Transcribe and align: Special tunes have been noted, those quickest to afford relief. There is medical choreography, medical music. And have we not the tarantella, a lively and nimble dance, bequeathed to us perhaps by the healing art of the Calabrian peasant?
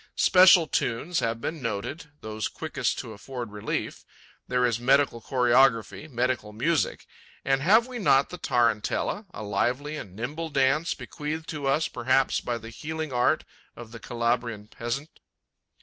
Special 0.17 0.65
tunes 0.65 1.19
have 1.19 1.39
been 1.39 1.61
noted, 1.61 2.09
those 2.21 2.47
quickest 2.47 2.97
to 2.97 3.13
afford 3.13 3.51
relief. 3.51 4.03
There 4.47 4.65
is 4.65 4.79
medical 4.79 5.21
choreography, 5.21 6.09
medical 6.09 6.53
music. 6.53 7.05
And 7.45 7.61
have 7.61 7.85
we 7.85 7.99
not 7.99 8.31
the 8.31 8.39
tarantella, 8.39 9.27
a 9.31 9.43
lively 9.43 9.97
and 9.97 10.15
nimble 10.15 10.49
dance, 10.49 10.95
bequeathed 10.95 11.47
to 11.49 11.67
us 11.67 11.87
perhaps 11.87 12.39
by 12.41 12.57
the 12.57 12.69
healing 12.71 13.13
art 13.13 13.43
of 13.75 13.91
the 13.91 13.99
Calabrian 13.99 14.69
peasant? 14.69 15.19